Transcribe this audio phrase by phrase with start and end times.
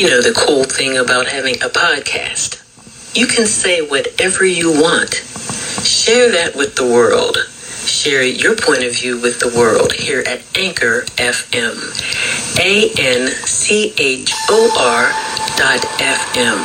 [0.00, 2.56] You know, the cool thing about having a podcast.
[3.14, 5.12] You can say whatever you want.
[5.84, 7.36] Share that with the world.
[7.84, 11.76] Share your point of view with the world here at Anchor FM.
[12.58, 15.12] A N C H O R
[15.58, 16.64] dot FM.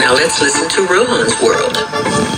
[0.00, 2.29] Now let's listen to Rohan's World.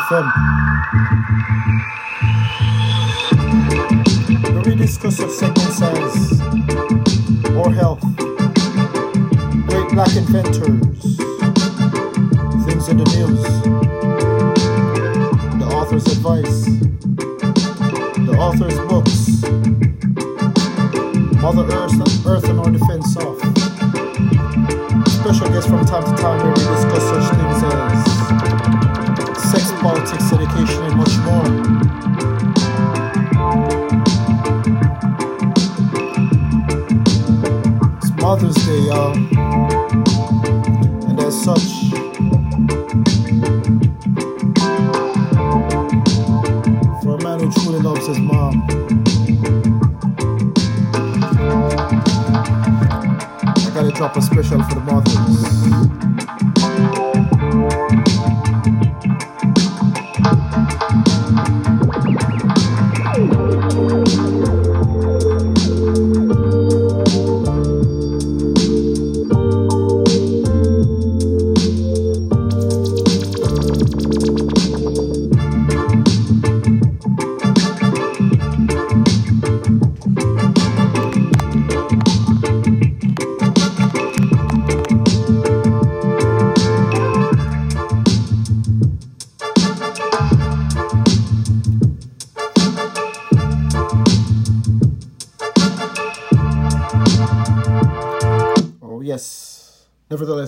[0.00, 0.26] FM.
[4.64, 6.40] We discuss such segments as
[7.50, 8.00] more health,
[9.66, 11.16] great black inventors,
[12.64, 13.42] things in the news,
[15.58, 16.64] the author's advice,
[18.26, 19.42] the author's books,
[21.42, 22.70] Mother Earth, and Earth and our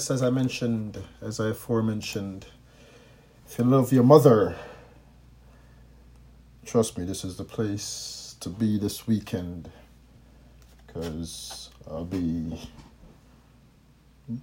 [0.02, 2.46] Nevertheless, as I mentioned, as I aforementioned,
[3.46, 4.56] if you love your mother,
[6.66, 9.70] trust me, this is the place to be this weekend
[10.84, 12.58] because I'll be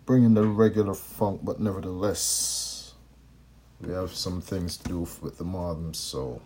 [0.06, 2.94] bringing the regular funk, but nevertheless,
[3.82, 6.42] we have some things to do with the moms, so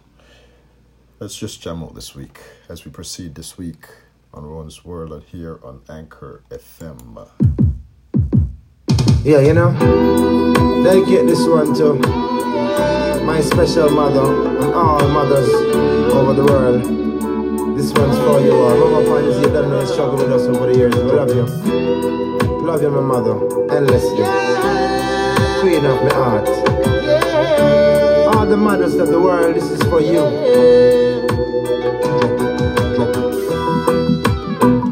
[1.19, 3.85] let's just jam out this week as we proceed this week
[4.34, 7.62] on Ron's World and here on Anchor FM.
[9.26, 9.72] Yeah, you know,
[10.84, 11.94] dedicate this one to
[13.24, 14.20] my special mother
[14.60, 15.48] and all mothers
[16.14, 16.84] over the world.
[17.78, 18.78] This one's for you all.
[18.78, 20.94] Mama finds you done no struggle with us over the years.
[20.94, 21.46] We love you.
[22.66, 23.36] Love you, my mother.
[23.74, 24.26] Endlessly.
[25.62, 26.50] Queen of my heart.
[28.36, 30.20] All the mothers of the world, this is for you.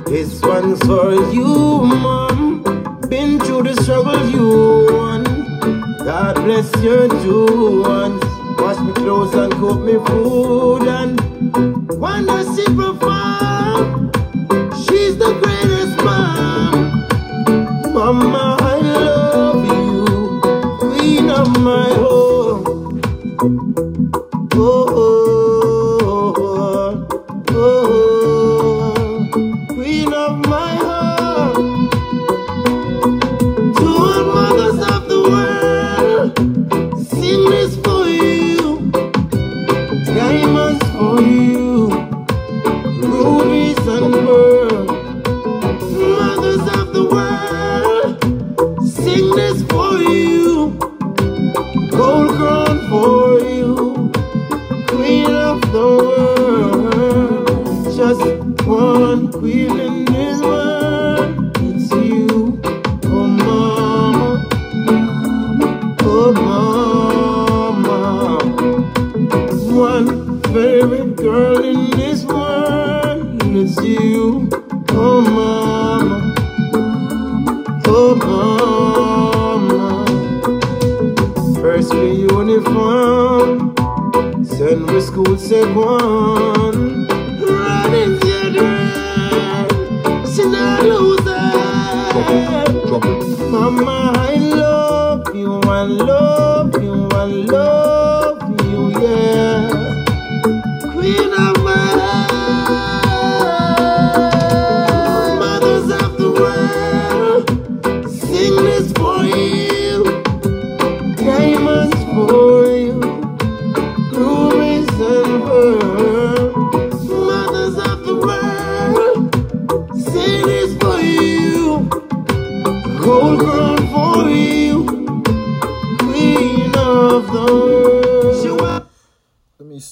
[0.06, 2.31] This one's for you, mom.
[3.64, 5.24] The struggle you won.
[6.04, 7.08] God bless your
[7.84, 8.24] ones.
[8.60, 11.20] Wash me clothes and cook me food and
[12.00, 14.12] wonder she perform.
[14.84, 16.74] She's the greatest mom.
[17.94, 20.40] Mama, I love you.
[20.80, 22.01] Queen of my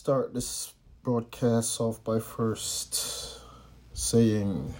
[0.06, 0.74] this
[1.04, 3.42] broadcast off by first
[3.94, 4.74] saying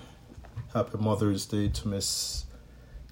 [0.74, 2.46] Happy Mother's Day to Miss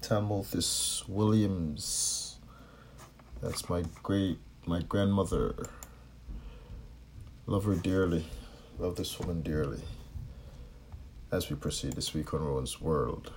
[0.00, 2.38] Tamothy's Williams.
[3.42, 5.66] That's my great, my grandmother.
[7.46, 8.24] Love her dearly.
[8.78, 9.80] Love this woman dearly.
[11.30, 13.32] As we proceed this week on Rohan's World.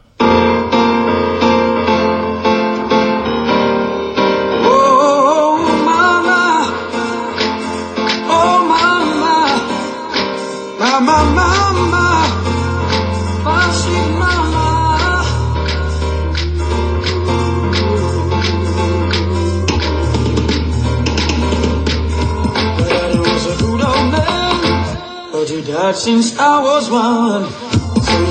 [25.91, 27.45] Died since I was one.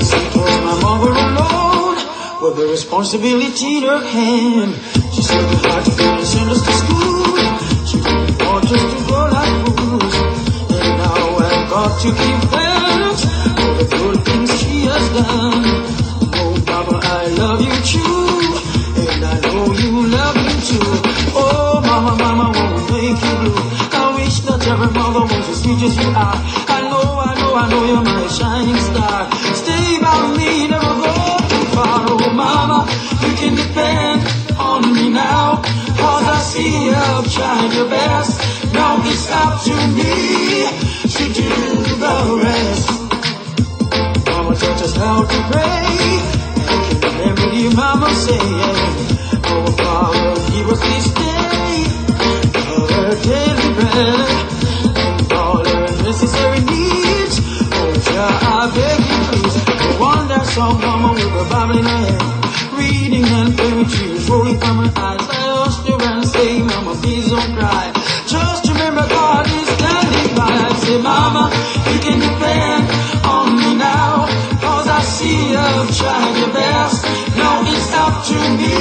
[0.01, 1.95] See, it was my mother alone
[2.41, 4.73] with the responsibility in her hand.
[5.13, 7.37] She said the hard to and send us to school.
[7.85, 10.15] She didn't want us to grow like fools.
[10.73, 13.21] And now I've got to give thanks
[13.57, 15.65] for the good things she has done.
[16.41, 18.41] Oh, Mama, I love you too.
[19.05, 20.89] And I know you love me too.
[21.37, 23.71] Oh, Mama, Mama, won't make you blue.
[23.93, 26.37] I wish that every mother was as sweet as you are.
[26.67, 26.80] I
[27.51, 29.31] know, I know, you're my shining star.
[29.55, 31.13] Stay by me, never go
[31.51, 32.05] too far.
[32.07, 32.87] Oh, Mama,
[33.23, 34.21] you can depend
[34.57, 35.61] on me now.
[36.01, 38.73] Cause I see you've tried your best.
[38.73, 40.67] Now it's up to me
[41.15, 41.51] to do
[42.03, 42.87] the rest.
[44.27, 45.91] Mama taught us how to pray.
[47.03, 48.87] Remember you, Mama, saying,
[49.43, 51.51] Oh, Father, give us this day
[52.91, 54.50] our daily bread
[60.51, 62.75] song, Mama, with a Bible in her hand.
[62.75, 65.23] Reading and poetry is rolling from her eyes.
[65.31, 67.91] I asked her and say, Mama, please don't cry.
[68.27, 70.51] Just remember God is standing by.
[70.51, 71.43] I say, Mama,
[71.91, 72.83] you can depend
[73.25, 74.27] on me now.
[74.59, 77.05] Cause I see you've tried your best.
[77.37, 78.75] Now it's up to me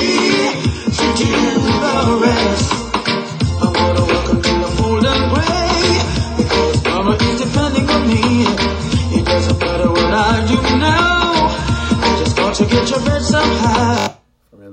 [0.98, 1.30] to do
[1.86, 2.79] the rest.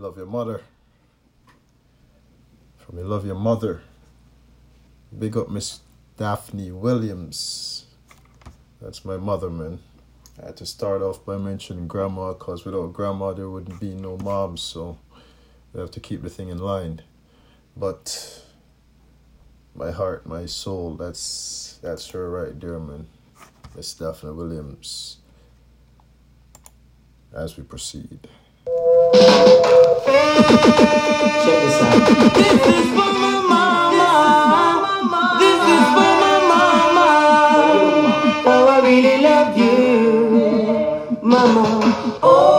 [0.08, 0.62] Love your mother.
[2.78, 3.82] From your love your mother.
[5.20, 5.82] Big up Miss
[6.16, 7.88] Daphne Williams.
[8.82, 9.80] That's my mother, man.
[10.42, 14.16] I had to start off by mentioning grandma because without grandma there wouldn't be no
[14.16, 14.98] mom, so
[15.74, 17.02] we have to keep the thing in line.
[17.76, 18.46] But
[19.76, 23.08] my heart, my soul, that's that's her right there, man.
[23.76, 25.18] Miss Daphne Williams.
[27.34, 28.30] As we proceed.
[30.06, 32.34] Check this out.
[32.36, 34.12] This is for my mama.
[35.40, 37.08] This is for my mama.
[38.46, 41.66] How I really love you, Mama.
[42.24, 42.57] Oh,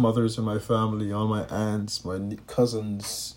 [0.00, 3.36] mothers in my family, all my aunts, my cousins.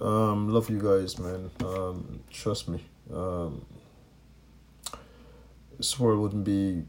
[0.00, 1.50] Um, love you guys, man.
[1.64, 2.84] Um, trust me.
[3.12, 3.64] Um,
[5.76, 6.84] this world wouldn't be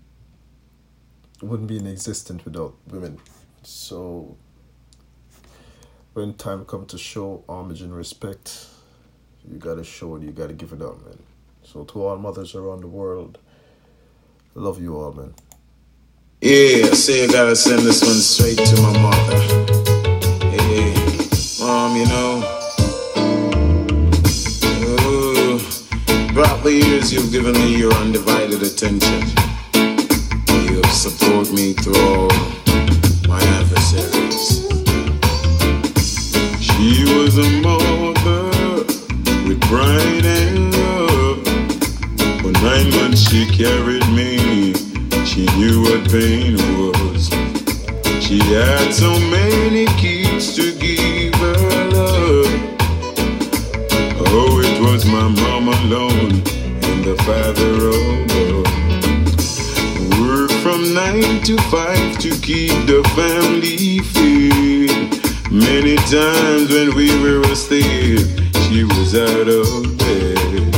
[1.42, 3.20] wouldn't be in existence without women.
[3.64, 4.38] So
[6.14, 8.68] when time come to show homage and respect,
[9.48, 11.20] you gotta show it, you gotta give it up, man.
[11.64, 13.38] So to all mothers around the world,
[14.56, 15.36] love you all, man.
[16.40, 19.40] Yeah, I say I gotta send this one straight to my mother.
[20.46, 20.94] Hey,
[21.60, 22.44] mom, you know.
[26.30, 29.24] Throughout the years, you've given me your undivided attention.
[30.70, 32.30] You've supported me through all
[33.28, 34.62] my adversaries.
[36.62, 38.86] She was a mother
[39.48, 41.44] with bright and love.
[42.44, 44.87] For nine months she carried me.
[45.38, 47.30] She knew what pain was.
[48.26, 52.48] She had so many kids to give her love.
[54.34, 56.42] Oh, it was my mom alone
[56.82, 58.66] and the father above.
[60.28, 65.52] Work from nine to five to keep the family fed.
[65.52, 68.26] Many times when we were asleep,
[68.64, 70.77] she was out of bed.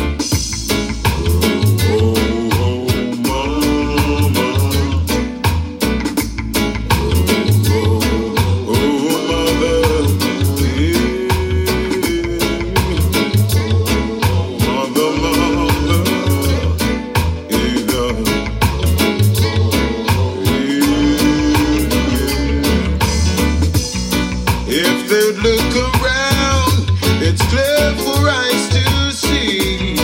[27.40, 29.96] It's clear for eyes to see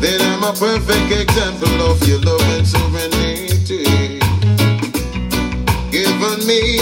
[0.00, 4.20] that I'm a perfect example of your love and serenity.
[5.90, 6.78] Giving me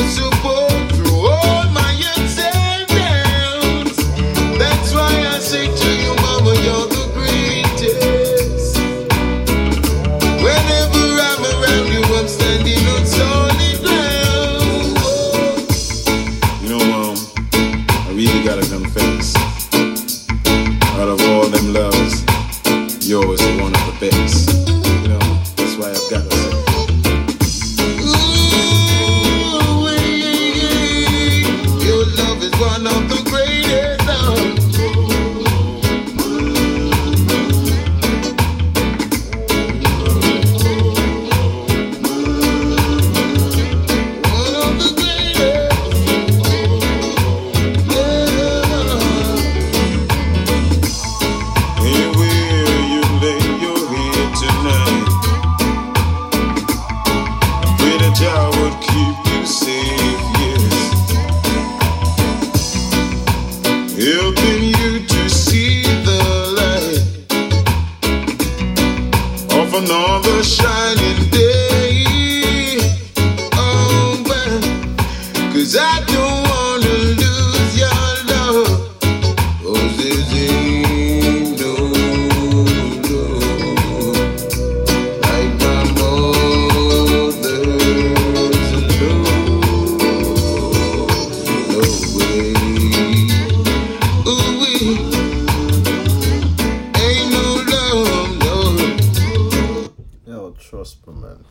[100.68, 101.44] trust me, man.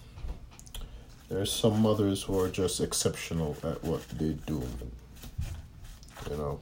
[1.30, 4.92] There's some mothers who are just exceptional at what they do, man.
[6.30, 6.60] You know.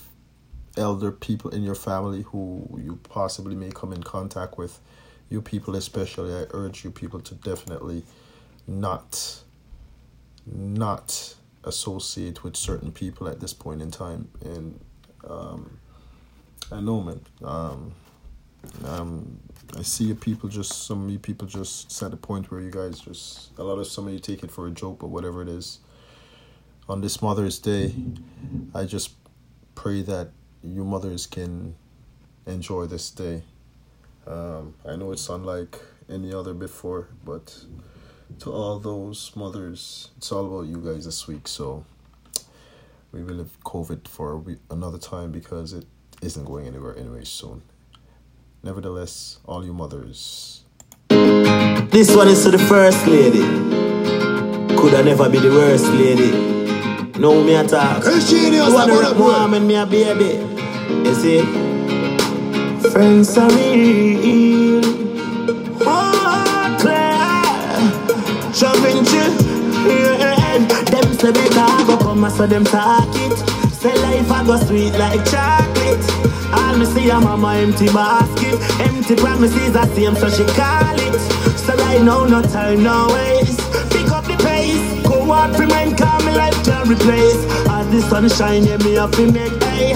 [0.76, 4.80] elder people in your family who you possibly may come in contact with,
[5.28, 8.04] you people especially, I urge you people to definitely
[8.66, 9.40] not
[10.46, 14.80] not associate with certain people at this point in time and
[15.28, 15.78] um,
[16.72, 17.92] I know man um,
[18.84, 19.40] um,
[19.76, 23.00] I see people just some of you people just at the point where you guys
[23.00, 25.48] just a lot of some of you take it for a joke but whatever it
[25.48, 25.78] is
[26.88, 27.94] on this Mother's Day
[28.74, 29.12] I just
[29.74, 30.30] pray that
[30.62, 31.74] you mothers can
[32.46, 33.42] enjoy this day
[34.26, 35.78] um, I know it's unlike
[36.08, 37.64] any other before but
[38.38, 41.48] to all those mothers, it's all about you guys this week.
[41.48, 41.84] So
[43.12, 45.84] we will have COVID for week, another time because it
[46.22, 47.62] isn't going anywhere anyway soon.
[48.62, 50.64] Nevertheless, all you mothers.
[51.08, 53.40] This one is to the first lady.
[54.76, 56.30] Could I never be the worst lady?
[57.18, 58.04] No me attack.
[58.30, 60.38] You wanna rock mom and me a baby.
[61.08, 61.42] You see?
[62.90, 64.82] Friends are real.
[65.82, 68.52] Oh, Claire.
[68.52, 69.50] Traveling yeah.
[70.90, 71.59] Them say they can go come
[72.30, 73.38] so them talk it.
[73.72, 76.04] Say life I go sweet like chocolate.
[76.52, 78.56] All me see a mama empty basket.
[78.80, 81.20] Empty promises I see him so she call it.
[81.58, 83.60] So right now no time no waste.
[83.90, 84.80] Pick up the pace.
[85.06, 87.42] Go out for mine call me life can replace.
[87.68, 89.94] As the sunshine yeah me have to make hay.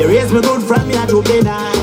[0.00, 1.76] You raise me good from your juvenile.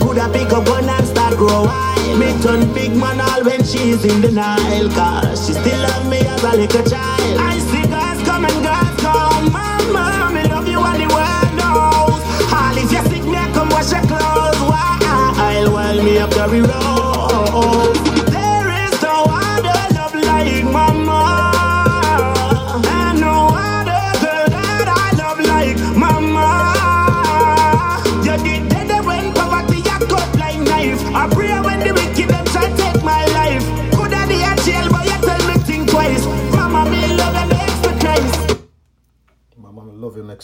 [0.00, 2.18] Could I pick up gun and start grow wild?
[2.18, 4.88] Me turn big man all when she's in denial.
[4.90, 7.38] Cause she still love me as a little child.
[7.38, 9.52] I see guys come and guys come.
[9.52, 12.22] Mama, me love you and the world knows.
[12.50, 14.58] All if you sick me, I come wash your clothes.
[14.58, 17.01] While, while me up the road.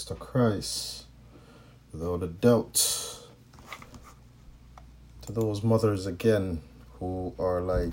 [0.08, 1.04] To Christ.
[1.92, 2.74] Without a doubt.
[5.22, 6.62] To those mothers again
[6.98, 7.92] who are like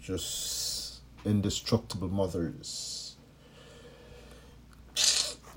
[0.00, 3.16] just indestructible mothers.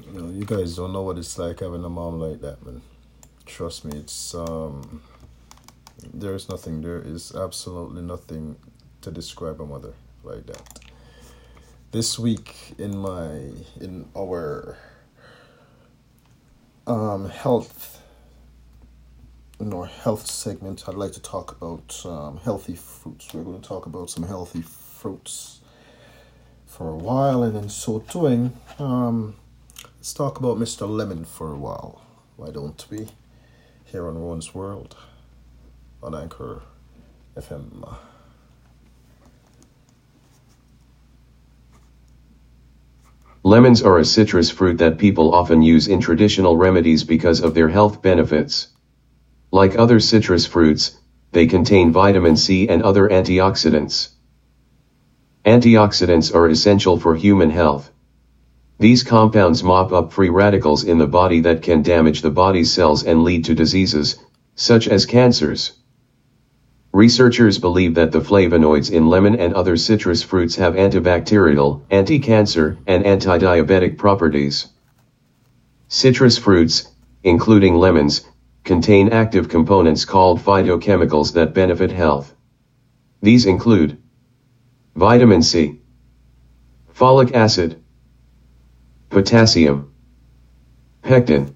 [0.04, 2.82] You know, you guys don't know what it's like having a mom like that, man.
[3.46, 5.02] Trust me, it's um
[6.13, 8.56] there is nothing there is absolutely nothing
[9.02, 10.80] to describe a mother like that.
[11.92, 14.78] This week in my in our
[16.89, 18.02] um health
[19.60, 23.34] in our health segment, I'd like to talk about um, healthy fruits.
[23.34, 25.60] We're going to talk about some healthy fruits
[26.65, 29.36] for a while, and in so doing, um,
[29.97, 30.88] let's talk about Mr.
[30.88, 32.02] Lemon for a while.
[32.38, 33.08] Why don't we?
[33.84, 34.95] Here on Ron's World
[36.02, 36.62] on Anchor
[37.36, 37.97] FM.
[43.50, 47.68] Lemons are a citrus fruit that people often use in traditional remedies because of their
[47.68, 48.68] health benefits.
[49.52, 51.00] Like other citrus fruits,
[51.32, 54.10] they contain vitamin C and other antioxidants.
[55.46, 57.92] Antioxidants are essential for human health.
[58.78, 63.04] These compounds mop up free radicals in the body that can damage the body's cells
[63.04, 64.20] and lead to diseases,
[64.54, 65.72] such as cancers.
[66.91, 73.06] Researchers believe that the flavonoids in lemon and other citrus fruits have antibacterial, anti-cancer, and
[73.06, 74.69] anti-diabetic properties.
[75.88, 76.91] Citrus fruits,
[77.23, 78.25] including lemons,
[78.63, 82.34] contain active components called phytochemicals that benefit health.
[83.21, 84.02] These include
[84.95, 85.82] vitamin C,
[86.95, 87.84] folic acid,
[89.10, 89.93] potassium,
[91.04, 91.56] pectin.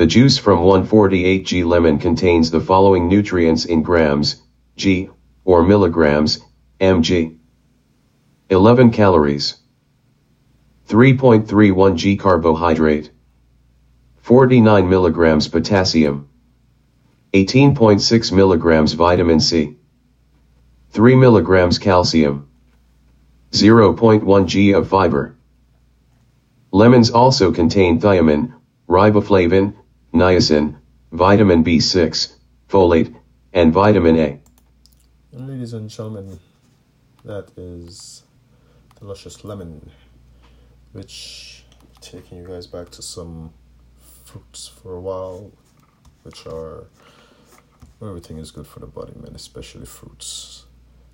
[0.00, 4.40] The juice from 148g lemon contains the following nutrients in grams,
[4.74, 5.10] g,
[5.44, 6.40] or milligrams,
[6.80, 7.36] mg.
[8.48, 9.58] 11 calories.
[10.88, 13.10] 3.31 g carbohydrate.
[14.22, 16.30] 49 milligrams potassium.
[17.34, 19.76] 18.6 milligrams vitamin C.
[20.92, 22.48] 3 milligrams calcium.
[23.52, 25.36] 0.1 g of fiber.
[26.72, 28.54] Lemons also contain thiamine,
[28.88, 29.74] riboflavin,
[30.12, 30.76] niacin,
[31.12, 32.34] vitamin B6,
[32.68, 33.14] folate,
[33.52, 34.40] and vitamin A.
[35.32, 36.38] Ladies and gentlemen,
[37.24, 38.22] that is
[38.98, 39.90] delicious lemon,
[40.92, 41.64] which
[42.00, 43.52] taking you guys back to some
[44.24, 45.52] fruits for a while,
[46.22, 46.86] which are
[47.98, 50.64] where everything is good for the body, man, especially fruits.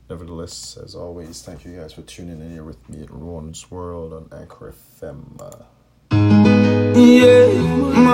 [0.08, 4.12] Nevertheless, as always, thank you guys for tuning in here with me at Ron's World
[4.12, 5.36] on Anchor FM.
[6.94, 7.55] Yeah,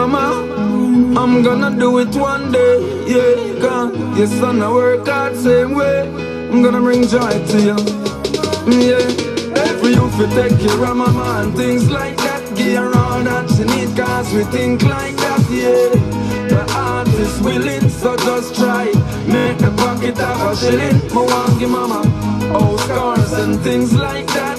[0.08, 2.74] mama, I'm gonna do it one day.
[3.06, 6.08] Yeah, God, your son, I work hard same way.
[6.50, 7.76] I'm gonna bring joy to you.
[8.66, 12.42] Mm, yeah, for you to take care of mama and things like that.
[12.56, 15.40] Give her all that she need, cause we think like that.
[15.50, 15.90] Yeah,
[16.48, 18.86] the heart is willing, so just try.
[19.26, 20.98] Make the pocket have a shilling.
[21.58, 22.02] Give mama
[22.52, 24.58] house scars and things like that.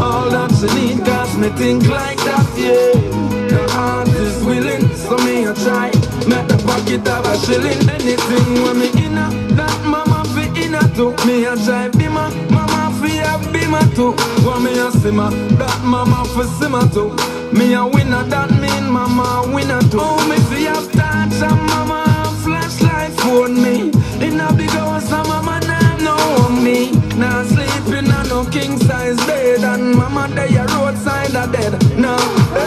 [0.00, 2.46] All that she need, cause me think like that.
[2.56, 3.22] Yeah.
[3.52, 4.08] The heart
[4.44, 5.90] willing, so me a try.
[6.26, 7.78] Make the pocket have a shilling.
[7.88, 11.14] Anything when me inna, that mama fi inna too.
[11.26, 14.14] Me a try be my mama fi a be my too.
[14.44, 17.10] Want me a simmer, that mama fi simmer too.
[17.52, 20.00] Me a winner, that mean mama a winner too.
[20.00, 22.04] Oh, me fi have touch and mama
[22.42, 23.90] flashlight phone me.
[24.24, 26.90] Inna big house and mama nah know me.
[27.16, 28.11] Nah sleeping
[28.50, 31.72] king size bed and mama they a roadside a dead.
[31.98, 32.18] Now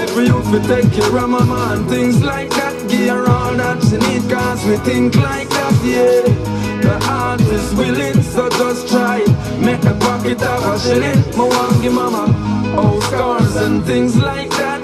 [0.02, 2.76] every youth we take care of mama and things like that.
[2.90, 6.56] Give her all that she need cause we think like that, yeah.
[6.82, 9.20] The heart is willing, so just try.
[9.60, 11.20] Make a pocket have a shilling.
[11.38, 12.28] Me want give mama
[12.76, 14.84] house cars and things like that.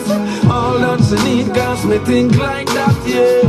[0.49, 3.41] All that she need cause me think like that, yeah.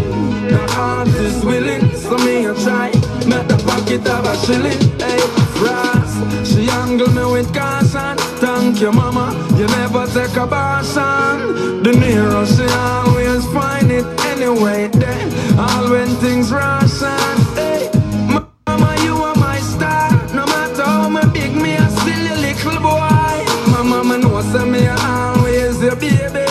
[0.51, 2.91] The heart is willing, so me a try.
[3.27, 5.21] Make a pocket have a shilling, hey.
[5.57, 8.17] Frost, she angle me with caution.
[8.39, 11.83] Thank you, mama, you never take a abortion.
[11.83, 14.89] The nearer she always find it anyway.
[14.89, 15.27] Then,
[15.59, 17.91] all when things ration, hey.
[18.67, 20.11] Mama, you are my star.
[20.35, 23.35] No matter how me big, me a still a little boy.
[23.73, 26.47] My mama knows that me always your baby.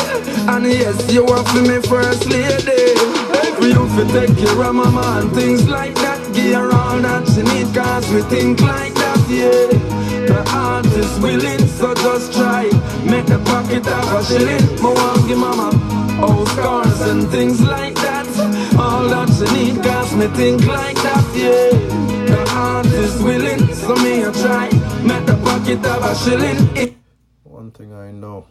[0.50, 2.98] And yes, you are for me first lady.
[3.46, 6.20] Every you fi take care of mama and things like that.
[6.34, 9.01] Give her all that she need, cause we think like
[9.40, 10.28] yeah.
[10.28, 12.66] The heart is willing, so just try.
[13.06, 14.66] Make the pocket have a shilling.
[14.84, 15.72] Me want give mama
[16.22, 18.28] house cars and things like that.
[18.80, 21.78] All that she need cause me think like that, yeah
[22.28, 24.70] The heart is willing, so me a try
[25.04, 26.96] Make the pocket of a shilling
[27.44, 28.48] One thing I know.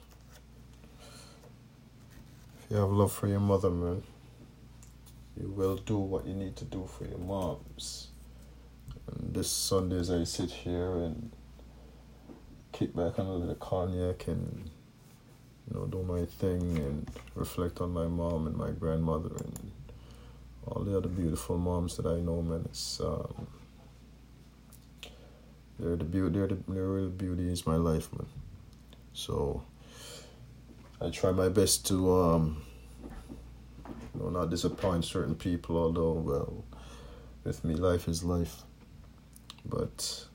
[2.57, 4.03] If you have love for your mother, man,
[5.37, 8.10] you will do what you need to do for your moms.
[9.07, 11.31] And this Sunday, as I sit here and
[12.73, 14.71] kick back on a little cognac and
[15.69, 19.71] you know do my thing and reflect on my mom and my grandmother and
[20.67, 22.63] all the other beautiful moms that I know, man.
[22.67, 23.47] It's um,
[25.79, 28.29] they're the beauty, they're the, the real beauty is my life, man.
[29.13, 29.63] So
[31.01, 32.63] I try my best to um,
[34.15, 35.77] you know not disappoint certain people.
[35.77, 36.65] Although well,
[37.45, 38.63] with me, life is life.
[39.65, 40.27] But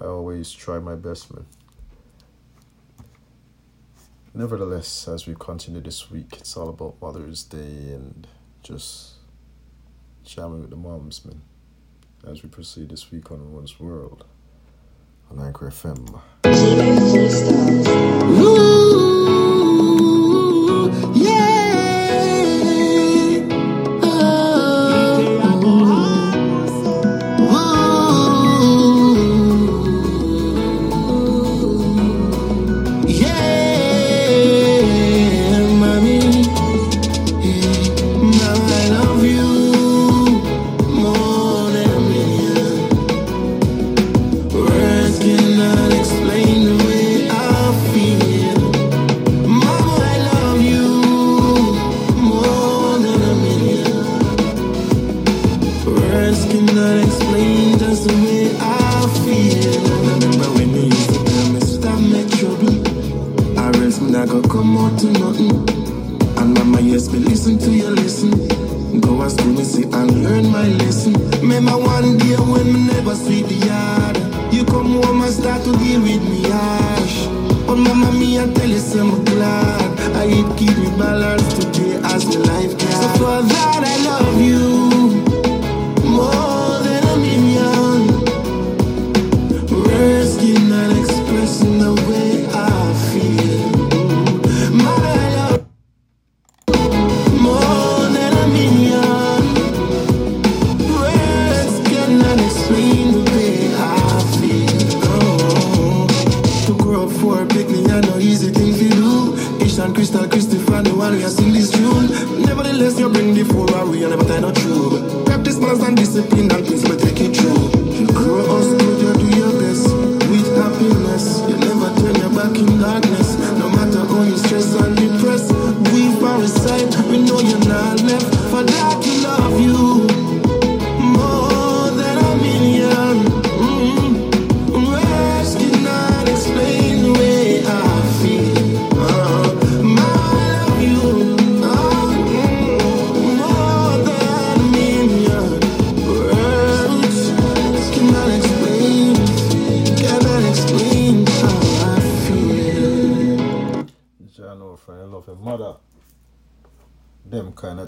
[0.00, 1.46] I always try my best, man.
[4.32, 8.28] Nevertheless, as we continue this week, it's all about Mother's Day and
[8.62, 9.14] just
[10.24, 11.42] jamming with the moms, man.
[12.26, 14.24] As we proceed this week on One's World
[15.30, 16.20] on Anchor FM.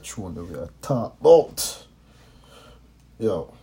[0.02, 1.86] That we are talk about.
[3.20, 3.54] Yo,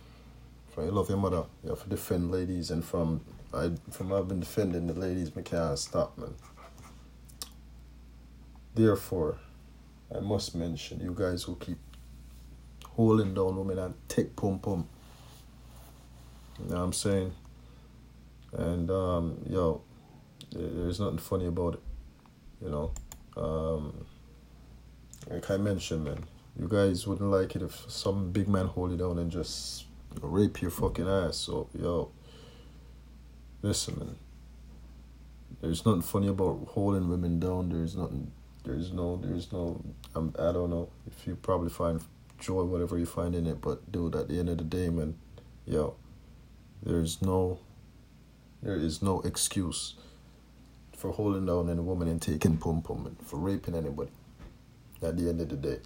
[0.70, 3.20] from your mother, have to defend ladies, and from
[3.52, 6.34] I from I've been defending the ladies, me can't stop, man.
[8.74, 9.36] Therefore,
[10.16, 11.76] I must mention you guys who keep
[12.86, 14.88] holding down women and take pum pum.
[16.58, 17.32] You know what I'm saying?
[18.54, 19.82] And um, yo,
[20.52, 21.80] there's nothing funny about it.
[22.64, 22.92] You know,
[23.36, 24.06] um,
[25.30, 26.24] like I mentioned, man,
[26.58, 29.86] you guys wouldn't like it if some big man hold you down and just
[30.20, 31.36] rape your fucking ass.
[31.36, 32.10] So, yo,
[33.62, 34.16] listen, man.
[35.60, 37.68] There's nothing funny about holding women down.
[37.68, 38.32] There's nothing.
[38.64, 39.16] There's no.
[39.16, 39.82] There's no.
[40.14, 42.00] Um, I don't know if you probably find
[42.38, 43.60] joy, whatever you find in it.
[43.60, 45.16] But dude, at the end of the day, man,
[45.66, 45.96] yo,
[46.82, 47.58] there's no.
[48.62, 49.94] There is no excuse
[50.96, 54.10] for holding down any woman and taking pum pum and for raping anybody.
[55.02, 55.78] At the end of the day,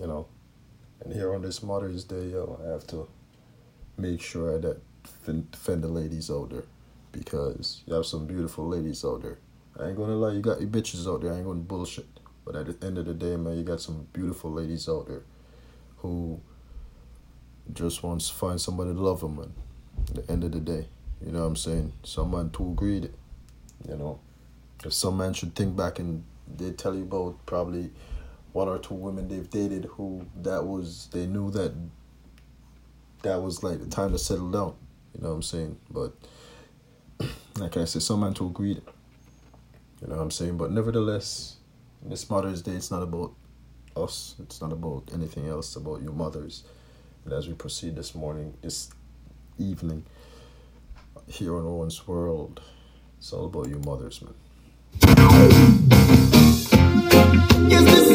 [0.00, 0.26] you know.
[1.00, 3.08] And here on this Mother's Day, yo, I have to
[3.96, 4.80] make sure that
[5.24, 6.64] defend the ladies out there
[7.12, 9.38] because you have some beautiful ladies out there.
[9.78, 11.32] I ain't gonna lie, you got your bitches out there.
[11.32, 12.06] I ain't gonna bullshit.
[12.44, 15.22] But at the end of the day, man, you got some beautiful ladies out there
[15.98, 16.40] who
[17.72, 19.52] just wants to find somebody to love them, man.
[20.08, 20.88] At the end of the day,
[21.24, 21.92] you know what I'm saying?
[22.02, 23.10] Some man too greedy,
[23.88, 24.18] you know.
[24.84, 26.24] If some man should think back and
[26.56, 27.90] they tell you about probably
[28.52, 31.72] one or two women they've dated who that was they knew that
[33.22, 34.74] that was like the time to settle down.
[35.14, 35.78] You know what I'm saying?
[35.90, 36.14] But
[37.58, 38.80] like I said, some men to agree.
[40.00, 40.56] You know what I'm saying?
[40.56, 41.56] But nevertheless,
[42.02, 43.34] this Mother's Day, it's not about
[43.96, 44.36] us.
[44.40, 45.68] It's not about anything else.
[45.68, 46.62] It's about your mothers.
[47.24, 48.90] And as we proceed this morning, this
[49.58, 50.04] evening,
[51.26, 52.60] here on Owen's World,
[53.18, 54.34] it's all about your mothers, man.
[57.68, 58.07] Yes,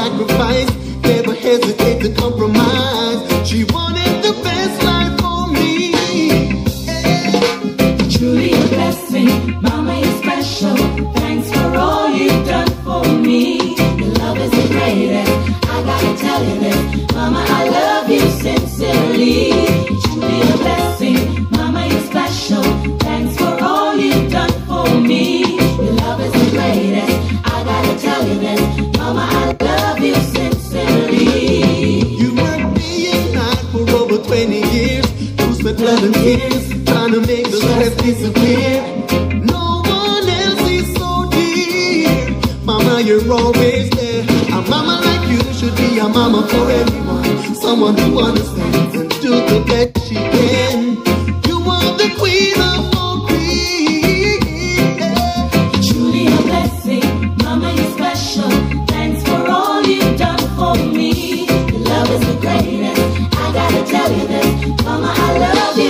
[0.00, 0.68] sacrifice,
[1.02, 3.48] never hesitate to compromise.
[3.48, 3.99] She wanted
[4.32, 5.92] the best life for me.
[8.14, 10.76] Truly a blessing, Mama, you're special.
[11.14, 13.74] Thanks for all you've done for me.
[13.98, 15.32] Your love is the greatest.
[15.74, 19.50] I gotta tell you this, Mama, I love you sincerely.
[20.04, 21.39] Truly a blessing,
[38.02, 38.82] disappear.
[39.44, 42.36] No one else is so dear.
[42.64, 44.24] Mama, you're always there.
[44.48, 47.54] A mama like you should be a mama for everyone.
[47.54, 50.96] Someone who understands and do the best she can.
[51.48, 54.44] You are the queen of all queens.
[55.88, 58.50] Truly a blessing, Mama, you're special.
[58.86, 61.46] Thanks for all you've done for me.
[61.70, 63.02] Your love is the greatest.
[63.44, 65.89] I gotta tell you this, Mama, I love you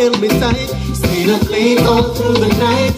[0.00, 2.94] held me tight, stayed up late all through the night,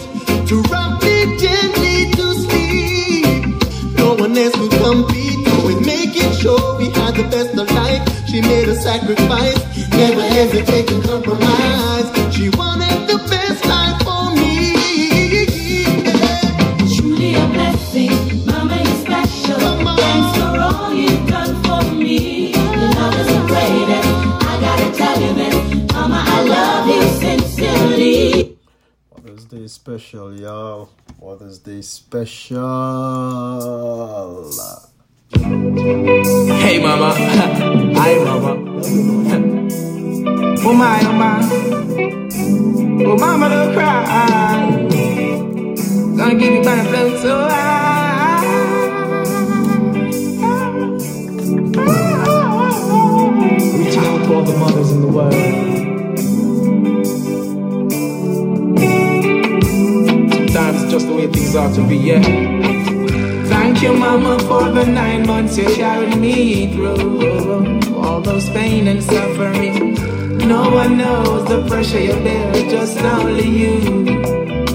[0.47, 3.97] to rock me gently to sleep.
[3.97, 8.01] No one else could compete, with making sure we had the best of life.
[8.29, 11.72] She made a sacrifice, never hesitate to compromise.
[30.13, 30.89] Special, y'all.
[31.19, 32.59] Mother's Day special.
[35.33, 37.13] Hey mama,
[37.97, 38.53] hi mama.
[40.65, 41.41] Oh my, oh my.
[43.05, 44.05] Oh mama, don't cry.
[46.15, 48.43] Gonna give you my flow so high.
[53.77, 56.02] Reaching out to all the mothers in the world.
[60.53, 62.21] Sometimes it's just the way things are to be, yeah.
[63.47, 67.95] Thank you, Mama, for the nine months you carried me through.
[67.95, 69.95] All those pain and suffering.
[70.47, 74.05] No one knows the pressure you bear, just only you.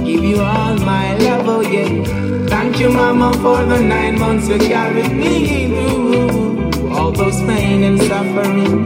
[0.05, 2.49] Give you all my love, oh yeah.
[2.49, 6.91] Thank you, Mama, for the nine months you carried me through.
[6.91, 8.83] All those pain and suffering.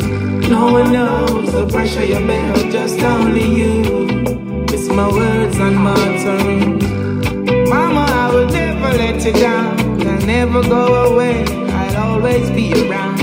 [0.50, 4.11] No one knows the pressure you bear, just only you.
[4.94, 6.78] My words and my tongue.
[7.70, 9.80] Mama, I will never let you down.
[10.06, 11.44] I'll never go away.
[11.46, 13.18] I'll always be around.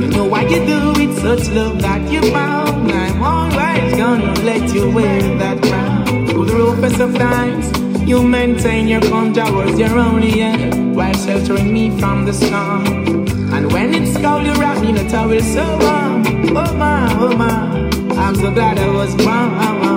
[0.00, 2.92] You know why you do it, such love that you found.
[2.92, 6.28] I'm always gonna let you wear that crown.
[6.28, 11.72] Through the roughest of times, you maintain your calm towards your only end while sheltering
[11.72, 12.86] me from the storm.
[13.52, 16.56] And when it's cold, you wrap me in a towel so warm.
[16.56, 17.90] Oh my, oh my,
[18.22, 19.91] I'm so glad I was born.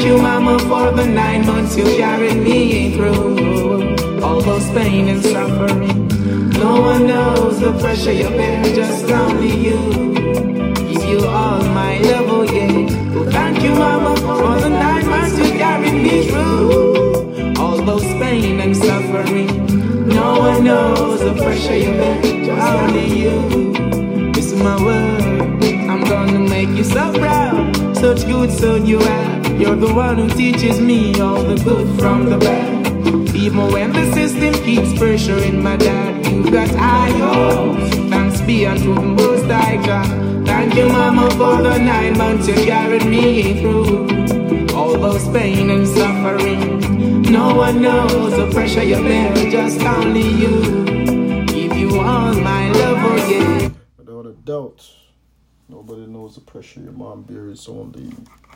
[0.00, 4.22] Thank you, Mama, for the nine months you carried me through.
[4.22, 6.08] All those pain and suffering.
[6.52, 9.76] No one knows the pressure you bear, just only you.
[10.88, 12.88] Give you all my love, oh yeah.
[13.14, 17.54] Oh, thank you, Mama, for the nine months you carried me through.
[17.58, 19.48] All those pain and suffering.
[20.08, 24.32] No one knows the pressure you bear, just only you.
[24.32, 25.62] This is my word.
[25.90, 29.39] I'm gonna make you so proud, such good son you have.
[29.60, 33.36] You're the one who teaches me all the good from the bad.
[33.36, 37.94] Even when the system keeps pressuring my dad, you got hopes.
[38.08, 40.46] Thanks be unto the most high God.
[40.46, 44.08] Thank you, mama, for the nine months you carried me through.
[44.74, 47.20] All those pain and suffering.
[47.20, 51.44] No one knows the pressure you bear, just only you.
[51.44, 53.70] Give you all my love, oh yeah.
[53.98, 54.90] Without a doubt,
[55.68, 58.10] nobody knows the pressure your mom bears, only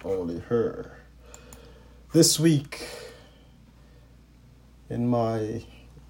[0.05, 0.99] only her.
[2.13, 2.87] This week,
[4.91, 5.65] in my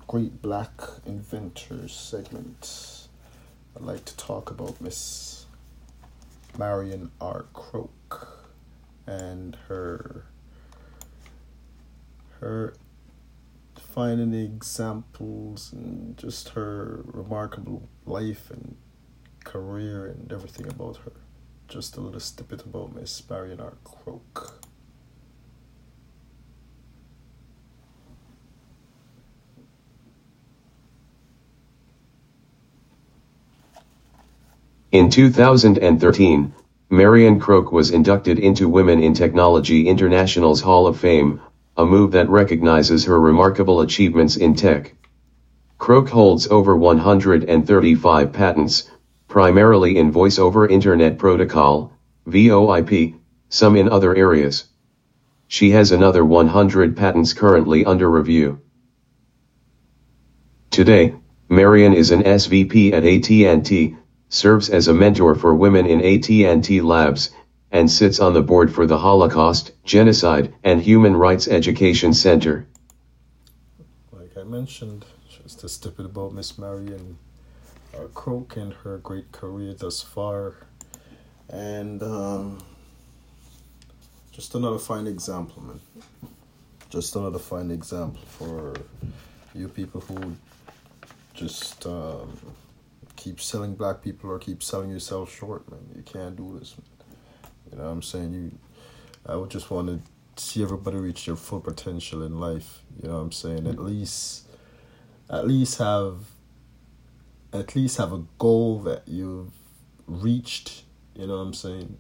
[0.07, 0.73] Great Black
[1.07, 3.09] Inventors segment,
[3.77, 5.47] I'd like to talk about Miss
[6.59, 7.47] Marian R.
[7.53, 8.45] Croak
[9.07, 10.27] and her
[12.41, 12.75] her
[13.77, 18.77] finding examples and just her remarkable life and
[19.45, 21.13] career and everything about her.
[21.69, 23.75] Just a little snippet about Miss Marian R.
[23.83, 24.61] Croak.
[34.93, 36.55] In 2013,
[36.91, 41.41] Marian Croak was inducted into Women in Technology International's Hall of Fame,
[41.77, 44.95] a move that recognizes her remarkable achievements in tech.
[45.79, 48.89] Croak holds over 135 patents,
[49.35, 51.93] primarily in Voice over Internet Protocol,
[52.29, 53.19] VoIP,
[53.49, 54.69] some in other areas.
[55.49, 58.61] She has another 100 patents currently under review.
[60.71, 61.17] Today,
[61.49, 63.97] Marian is an SVP at AT&T,
[64.29, 67.31] serves as a mentor for women in AT&T Labs,
[67.73, 72.69] and sits on the board for the Holocaust, Genocide, and Human Rights Education Center.
[74.13, 77.19] Like I mentioned, just a snippet about Miss Marian
[77.97, 80.67] uh, Croak and her great career thus far.
[81.49, 82.63] And um,
[84.33, 85.81] just another fine example, man.
[86.91, 88.75] Just another fine example for
[89.55, 90.37] you people who
[91.35, 92.39] just um,
[93.17, 95.81] keep selling black people or keep selling yourself short, man.
[95.95, 96.77] You can't do this.
[96.77, 96.87] Man.
[97.71, 98.35] You know what I'm saying?
[98.35, 98.59] You
[99.27, 102.83] I would just want to see everybody reach their full potential in life.
[103.01, 103.67] You know what I'm saying?
[103.67, 104.47] At least
[105.31, 106.17] at least have
[107.55, 109.53] at least have a goal that you've
[110.07, 110.83] reached,
[111.15, 111.97] you know what I'm saying?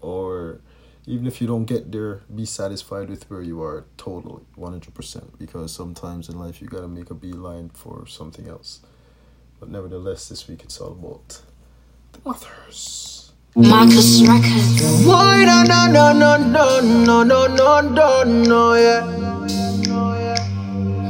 [0.00, 0.60] Or
[1.06, 5.38] even if you don't get there, be satisfied with where you are totally, 100%.
[5.38, 8.80] Because sometimes in life you gotta make a beeline for something else.
[9.58, 11.40] But nevertheless, this week it's all about
[12.12, 13.32] the mothers.
[13.56, 15.04] Marcus Records.
[15.06, 19.14] Why no no no no no no no no no yeah.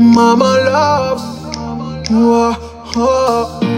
[0.00, 1.20] Mama love,
[2.10, 2.54] Whoa,
[2.96, 3.77] oh.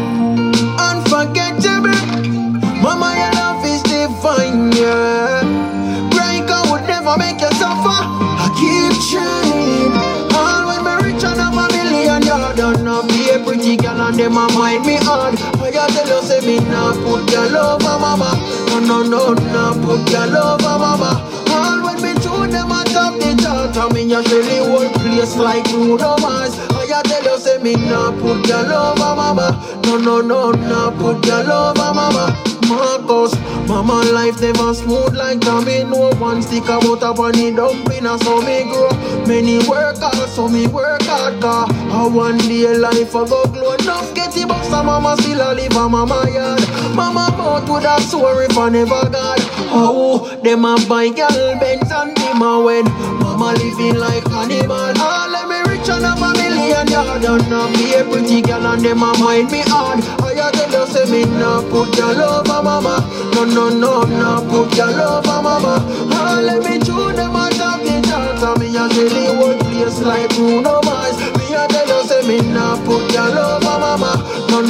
[16.92, 18.30] Say put your love on mama.
[18.68, 21.10] No no no nah put your love on mama.
[21.50, 25.36] All when me show them a top the chart and me a really whole place
[25.36, 26.58] like Bruno Mars.
[26.70, 29.80] I tell you say me nah put your love on mama.
[29.84, 32.49] No no no nah put your love on mama.
[32.70, 33.34] Marcus,
[33.66, 35.82] mama life never smooth like Tommy.
[35.84, 38.90] No one stick about up on the dumpling, so me grow.
[39.26, 41.40] Many work hard, so me work hard.
[41.42, 43.74] Cause a one day life I go glow.
[43.74, 46.62] Enough get it box, mama still a live on mama yard.
[46.94, 49.38] Mama mouth would have if I never got.
[49.72, 52.84] Oh, them a buy girl Benz and them a when.
[53.18, 54.94] Mama living like animal.
[55.00, 56.39] All let me rich and a
[56.84, 57.24] million yard.
[57.24, 60.00] And not be a pretty girl and them a mind me hard.
[60.20, 63.06] I tell you say me nah put your love on mama.
[63.34, 65.84] No no no nah put your love on mama.
[66.14, 68.42] All let me chew them a top the chart.
[68.42, 71.16] And me a really one place like Bruno Mars.
[71.36, 73.59] Me a tell you say me nah put your love.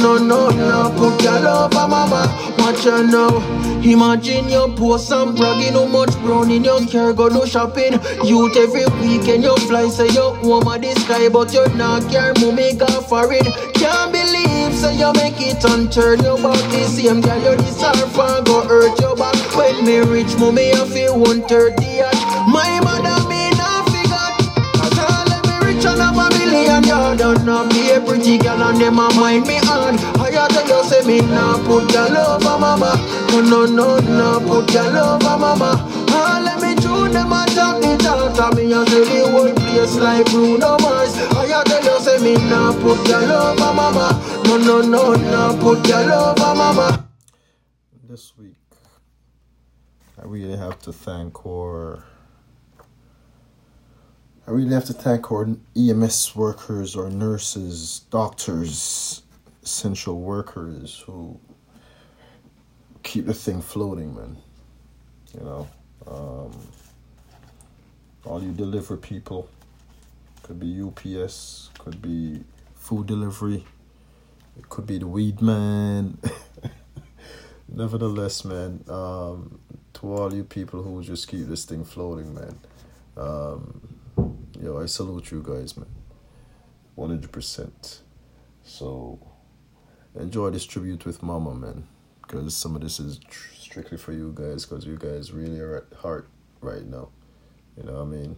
[0.01, 2.55] No no no put your love on mama.
[2.57, 3.37] Watch her now.
[3.83, 7.93] Imagine you post some bragging how much brown in your car go do shopping.
[8.23, 12.33] Youth every weekend you fly say you home at the sky but you not care
[12.39, 13.45] mommy go foreign.
[13.73, 18.17] Can't believe say you make it and turn your back the same girl you deserve
[18.17, 19.35] and go hurt your back.
[19.55, 22.79] When me rich mommy I feel 130 at my
[27.17, 29.95] yard and not be a pretty girl and them a mind me hard.
[30.19, 32.93] I tell you say me nah put your love on mama.
[33.31, 35.89] No no no nah put your love on mama.
[36.13, 39.53] All let me chew them a top the chart and me a say the whole
[39.53, 41.15] place like Bruno Mars.
[41.17, 44.41] I tell you say me nah put your love on mama.
[44.45, 47.07] No no no nah put your love on mama.
[48.07, 48.55] This week,
[50.21, 52.03] I really have to thank our
[54.47, 59.21] I really have to thank our EMS workers, our nurses, doctors,
[59.61, 61.39] essential workers who
[63.03, 64.37] keep the thing floating, man.
[65.37, 65.67] You know,
[66.07, 66.51] um,
[68.25, 69.47] all you deliver people
[70.41, 72.43] could be UPS, could be
[72.75, 73.63] food delivery,
[74.57, 76.17] it could be the weed man.
[77.69, 79.59] Nevertheless, man, um,
[79.93, 82.57] to all you people who just keep this thing floating, man,
[83.15, 83.90] um,
[84.61, 85.89] yo, I salute you guys, man,
[86.95, 88.01] one hundred percent.
[88.63, 89.19] So
[90.15, 91.87] enjoy this tribute with Mama, man,
[92.21, 95.77] because some of this is tr- strictly for you guys, because you guys really are
[95.77, 96.29] at heart
[96.61, 97.09] right now.
[97.77, 98.35] You know what I mean?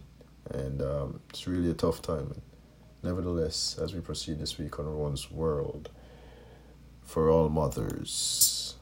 [0.50, 2.28] And um, it's really a tough time.
[2.28, 2.42] Man.
[3.02, 5.90] Nevertheless, as we proceed this week on Rohan's World,
[7.02, 8.76] for all mothers.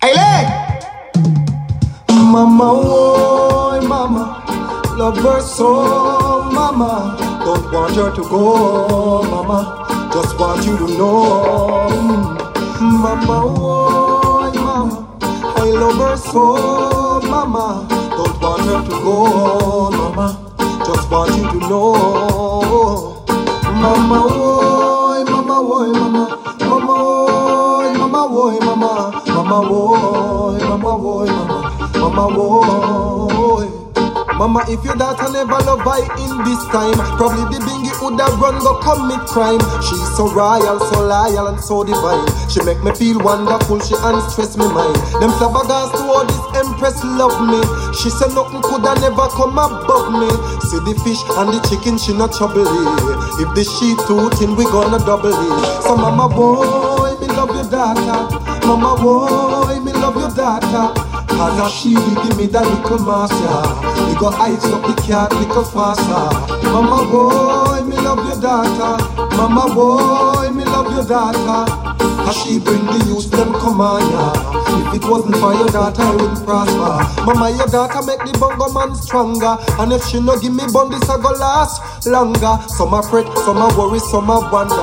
[0.00, 0.46] Hey, leg!
[2.08, 7.16] Mama, oh, mama, love her so, mama.
[7.44, 9.78] Don't want her to go, mama.
[10.12, 13.00] Just want you to know, mm.
[13.02, 15.18] mama, oh, mama,
[15.56, 17.86] I love her so, mama.
[18.10, 20.26] Don't want her to go, mama.
[20.86, 21.92] Just want you to know,
[23.82, 26.26] mama, oh, mama, oh, mama,
[26.68, 28.92] mama, oh, mama, oh, mama,
[29.26, 31.26] mama, oh, mama, oh,
[31.98, 33.21] mama, mama, oh.
[34.38, 38.40] Mama, if your daughter never love I in this time, probably the bingy would have
[38.40, 39.60] run go commit crime.
[39.84, 42.26] She's so royal, so loyal, and so divine.
[42.48, 44.96] She make me feel wonderful, she unstress me mind.
[45.20, 47.60] Them flabbergas to oh, all this empress love me.
[47.94, 50.30] She said nothing coulda never come above me.
[50.72, 52.66] See the fish and the chicken, she not trouble.
[53.36, 55.82] If the sheep too thin, we gonna double it.
[55.84, 58.40] So mama boy, me love your daughter.
[58.66, 61.11] Mama boy, me love your daughter.
[61.42, 63.58] Cause a she give me that little master.
[64.06, 66.30] We go ice up the cat little faster.
[66.70, 69.02] Mama boy, me love your daughter.
[69.34, 71.66] Mama boy, me love your daughter.
[71.98, 74.51] Cause she bring the youth them come on ya.
[74.72, 77.24] If it wasn't for your daughter, I wouldn't prosper.
[77.24, 79.56] Mama, your daughter make the bongo man stronger.
[79.78, 82.56] And if she no give me bun, this a go last longer.
[82.68, 84.74] Some a fret, some a worry, some a wonder.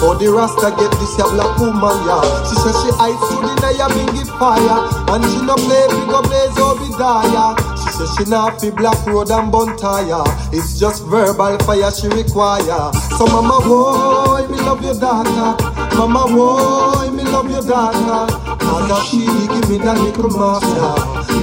[0.00, 2.22] Oh, the rasta get this ya black woman ya.
[2.48, 3.58] She says she hides to the
[3.92, 4.78] bring it fire.
[5.12, 7.56] And she no play, we go blaze Obadiah.
[7.76, 10.24] She says she not fi black road and bun tire.
[10.52, 12.92] It's just verbal fire she require.
[13.18, 15.56] So mama boy, me love your daughter.
[15.96, 18.47] Mama boy, me love your daughter.
[18.58, 20.92] Cause a she give me that little master.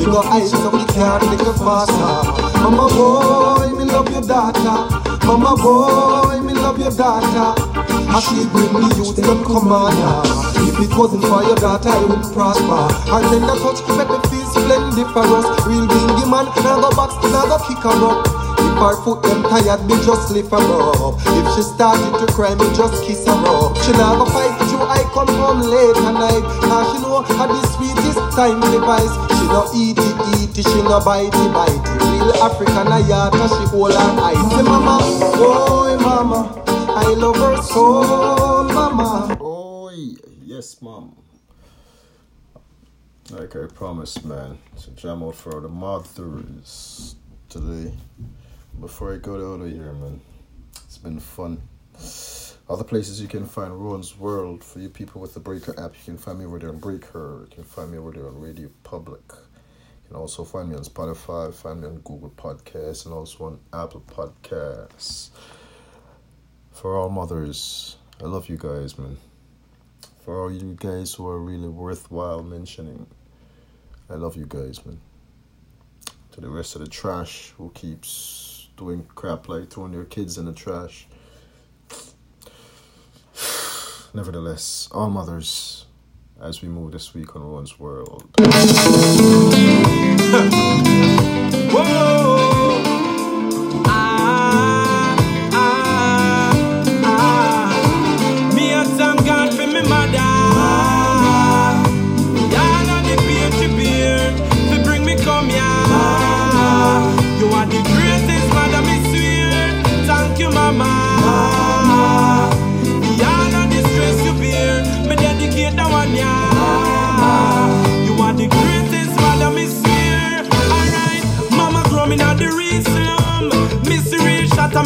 [0.05, 2.13] Go ice up the car little faster.
[2.61, 4.77] Mama boy, me love your daughter.
[5.25, 7.61] Mama boy, me love your daughter.
[7.89, 10.21] And she bring me youth them ya.
[10.69, 12.83] If it wasn't for your daughter, I wouldn't prosper.
[13.09, 15.45] Her tender touch make me feel splendiferous.
[15.65, 18.44] Real bingy man, now go box, now go kick her up.
[18.75, 21.15] If her foot them tired, me just lift her up.
[21.15, 23.71] If she started to cry, me just kiss her up.
[23.79, 26.43] She go fight with you, I come home late at night.
[26.59, 29.15] Cause she know how the sweetest time device.
[29.39, 32.03] She no eat it, eat it, she no bite it, bite it.
[32.03, 34.43] Real African a yata, she hold her eyes.
[34.51, 34.99] Say mama,
[35.39, 39.37] boy mama, I love her so, mama.
[39.39, 39.89] Oh,
[40.43, 41.15] yes, mom.
[43.31, 44.57] Like I promised, man.
[44.75, 47.15] So jam out for the mothers
[47.47, 47.93] today.
[48.79, 50.19] Before I go out of here, man.
[50.83, 51.61] It's been fun.
[52.69, 55.93] Other places you can find Rohan's World for you people with the Breaker app.
[55.93, 57.47] You can find me over there on Breaker.
[57.49, 59.23] You can find me over there on Radio Public.
[59.29, 63.59] You can also find me on Spotify, find me on Google Podcasts, and also on
[63.73, 65.29] Apple Podcasts.
[66.71, 69.17] For all mothers, I love you guys, man.
[70.23, 73.07] For all you guys who are really worthwhile mentioning,
[74.09, 74.99] I love you guys, man.
[76.33, 80.45] To the rest of the trash who keeps doing crap like throwing their kids in
[80.45, 81.07] the trash.
[84.13, 85.85] Nevertheless, all mothers,
[86.41, 88.29] as we move this week on Rohan's World.
[91.71, 92.84] Whoa.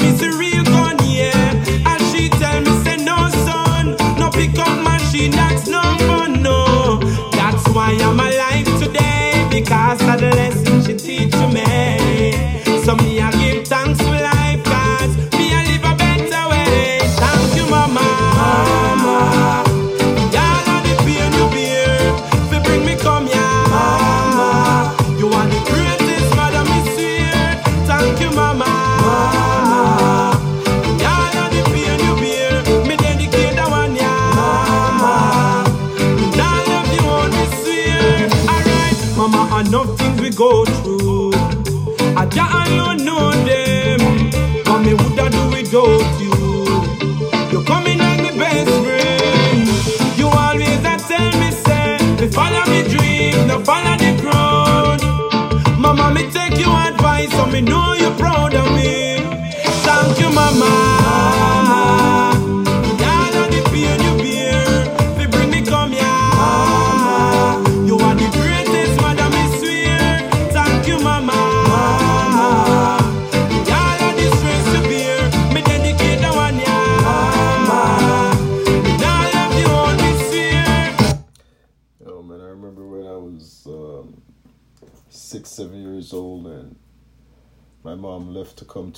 [0.02, 0.59] Misery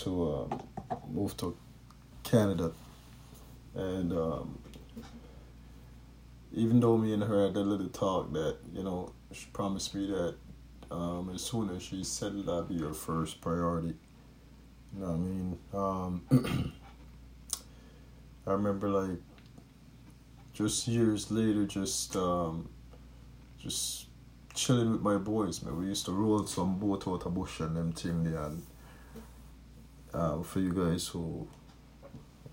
[0.03, 0.61] to um,
[1.09, 1.55] move to
[2.23, 2.71] Canada,
[3.75, 4.57] and um,
[6.53, 10.07] even though me and her had that little talk that you know she promised me
[10.07, 10.35] that
[10.91, 13.95] um, as soon as she settled, I'd be her first priority.
[14.93, 16.23] You know what I mean?
[16.31, 16.73] Um,
[18.47, 19.19] I remember like
[20.53, 22.69] just years later, just um,
[23.57, 24.07] just
[24.53, 25.79] chilling with my boys, man.
[25.79, 28.43] We used to roll some boat out of bush and them thing there.
[28.43, 28.63] And
[30.13, 31.47] um, for you guys who,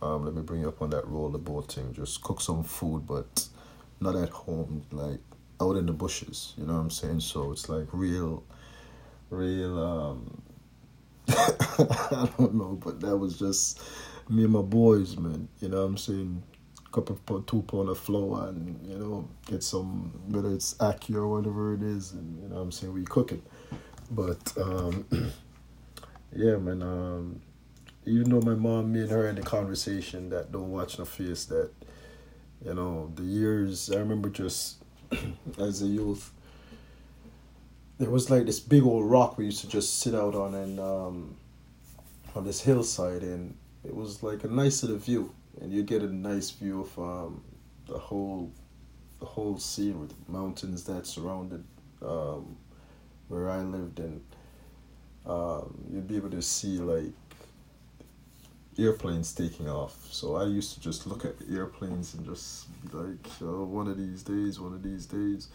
[0.03, 1.93] um, let me bring you up on that roll the thing.
[1.93, 3.49] Just cook some food, but
[4.01, 5.21] not at home, like
[5.61, 6.55] out in the bushes.
[6.57, 7.21] You know what I'm saying?
[7.21, 8.45] So it's like real,
[9.31, 9.79] real.
[9.85, 10.43] um
[11.29, 13.81] I don't know, but that was just
[14.29, 15.49] me and my boys, man.
[15.61, 16.43] You know what I'm saying?
[16.91, 21.29] Couple of two pound of flour and you know get some whether it's ackee or
[21.29, 23.43] whatever it is, and you know what I'm saying we cook it.
[24.11, 25.05] But um,
[26.35, 26.83] yeah, man.
[26.83, 27.43] Um,
[28.09, 31.45] even though my mom, me and her in the conversation that don't watch no face,
[31.47, 31.71] that
[32.65, 33.91] you know the years.
[33.91, 34.83] I remember just
[35.59, 36.33] as a youth,
[37.99, 40.81] there was like this big old rock we used to just sit out on and
[40.81, 41.37] um,
[42.35, 43.55] on this hillside, and
[43.85, 47.43] it was like a nice little view, and you get a nice view of um,
[47.87, 48.51] the whole
[49.21, 51.65] the whole scene with mountains that surrounded
[52.03, 52.57] um,
[53.29, 54.23] where I lived, and
[55.27, 57.13] um, you'd be able to see like
[58.79, 60.07] airplanes taking off.
[60.11, 64.23] So I used to just look at airplanes and just like, oh, one of these
[64.23, 65.49] days, one of these days.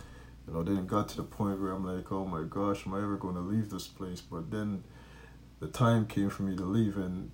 [0.48, 2.94] You know, then it got to the point where I'm like, oh my gosh, am
[2.94, 4.20] I ever going to leave this place?
[4.20, 4.84] But then
[5.62, 7.32] the time came for me to leave, and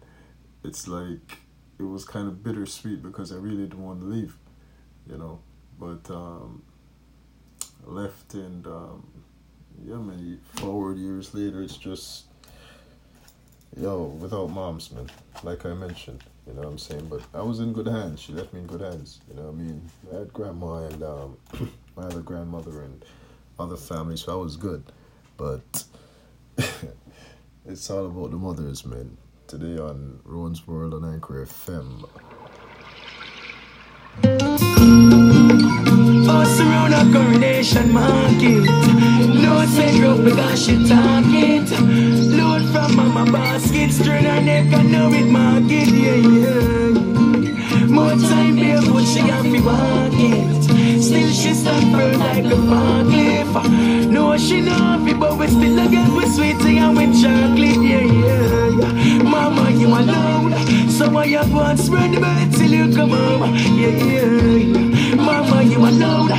[0.63, 1.39] it's like
[1.79, 4.37] it was kind of bittersweet because I really didn't want to leave,
[5.09, 5.39] you know.
[5.79, 6.61] But um,
[7.83, 9.07] left, and um,
[9.83, 12.25] yeah, many forward years later, it's just
[13.79, 15.09] yo, without moms, man,
[15.43, 17.07] like I mentioned, you know what I'm saying?
[17.07, 18.19] But I was in good hands.
[18.19, 19.89] She left me in good hands, you know what I mean?
[20.13, 21.37] I had grandma and um,
[21.95, 23.05] my other grandmother and
[23.57, 24.83] other family, so I was good.
[25.37, 25.85] But
[27.65, 29.17] it's all about the mothers, man.
[29.47, 32.07] Today on Rohan's World on Anchor FM.
[36.91, 38.65] A coronation market.
[39.69, 41.69] Said rope because she talk it.
[41.79, 42.08] Load
[43.19, 47.85] from mama basket, strain her neck and know it market, yeah, yeah.
[47.85, 51.01] More time barefoot, she got me walk it.
[51.01, 51.53] Still she
[51.91, 54.09] firm like a forklift.
[54.09, 57.81] No, she not it, but we still a get with sweet tea and with chocolate,
[57.91, 59.23] yeah, yeah, yeah.
[59.23, 60.53] Mama, you alone.
[60.89, 64.98] So you go and spread the bird till you come home, yeah, yeah, yeah.
[65.17, 66.31] Mama, you alone.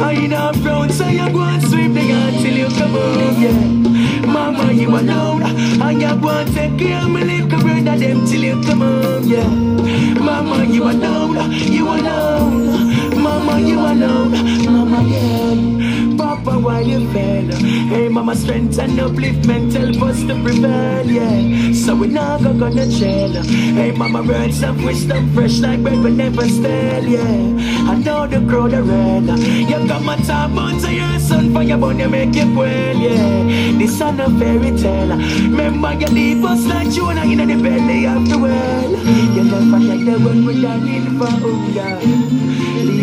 [0.00, 3.42] I ain't not proud, so you go and sweep the yard till you come home,
[3.42, 4.26] yeah.
[4.26, 5.42] Mama, you alone.
[5.42, 9.24] And you go and take care of my little brother them till you come home,
[9.24, 9.48] yeah.
[9.48, 11.52] Mama, you alone.
[11.52, 13.20] You alone.
[13.22, 14.30] Mama, you alone.
[14.64, 16.07] Mama, yeah.
[16.44, 17.50] Papa, why you fail?
[17.90, 21.72] Hey, mama, strength and upliftment help us to prevail, yeah.
[21.72, 23.42] So we not go gonna chill.
[23.42, 27.90] Hey, mama, words of wisdom fresh like bread, but never stale, yeah.
[27.90, 29.26] I know the crowd are red.
[29.38, 32.96] You come and talk about to your son for your bone, you make it well,
[32.96, 33.78] yeah.
[33.78, 35.16] This son a fairy tale.
[35.16, 38.90] Remember, you leave us like Jonah in the belly of the well.
[39.34, 41.26] You never get the one with that in for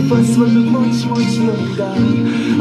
[0.06, 1.84] Leave us when we much, much younger.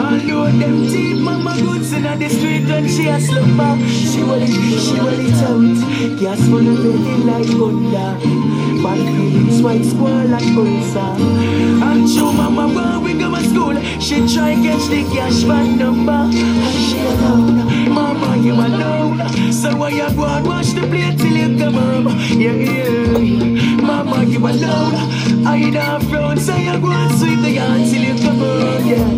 [0.03, 3.87] I know them deep mama goods in the street when she a slumber.
[3.87, 4.49] She will it,
[4.81, 6.19] she will it out.
[6.19, 8.54] Gas full of baby like thunder.
[8.85, 11.13] Bad feelings, white squall like ulcer.
[11.89, 16.13] And show mama when we go to school, she try catch the cash van number.
[16.13, 19.53] And she alone, mama you alone.
[19.53, 22.09] So why you go and wash the plate till you come home?
[22.39, 23.81] Yeah, yeah.
[23.81, 24.95] Mama you alone.
[25.47, 28.87] I don't frown, so you go and sweep the yard till you come home.
[28.87, 29.09] Yeah.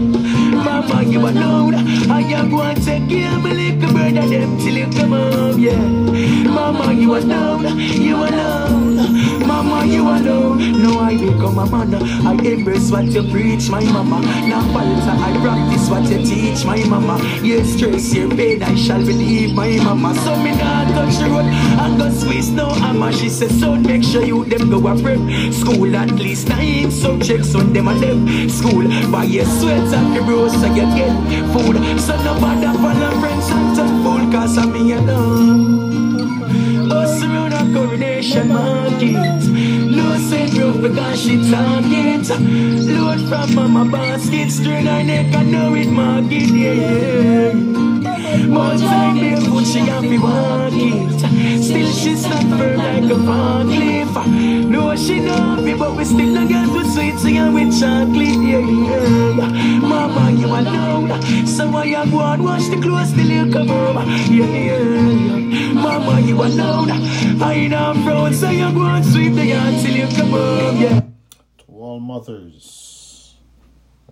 [0.55, 1.75] Mama, you alone.
[2.11, 5.59] I am going to take care of my little brother them till you come home,
[5.59, 5.77] yeah.
[5.77, 7.79] Mama, you alone.
[7.79, 9.47] You alone.
[9.47, 10.83] Mama, you alone.
[10.83, 11.95] No, I become a man.
[12.27, 14.21] I embrace what you preach, my mama.
[14.21, 17.19] Now, falter, I practice what you teach, my mama.
[17.43, 20.15] Yes, stress your pain, I shall believe, my mama.
[20.17, 23.13] So me not touch the road and go squeeze no hammer.
[23.13, 25.19] She said, son, make sure you them go a prep.
[25.53, 28.49] School at least nine subjects on them and them.
[28.49, 32.01] School, buy your sweats and the bros so you get food.
[32.01, 36.43] So no bother follow friends and turn fool, cause I'm me alone.
[36.93, 39.43] Us around a coronation market.
[40.31, 42.29] Say broke because she talk it.
[42.89, 48.47] Load from mama basket, string her neck, I know it market, yeah, yeah.
[48.47, 51.36] More time barefoot, she have to walk.
[51.77, 54.27] Still she firm like a forklift.
[54.67, 58.41] No, she not me, but we still get to sweet singing with chocolate.
[58.41, 59.81] Yeah, yeah.
[59.81, 61.47] Mama, you alone.
[61.47, 63.99] So you go and wash the clothes till you come home?
[64.33, 65.73] Yeah, yeah.
[65.75, 66.91] Mama, you alone.
[67.43, 70.81] I know I'm proud, so you go and sweep the yard till you come home.
[70.81, 71.01] Yeah.
[71.01, 73.37] To all mothers,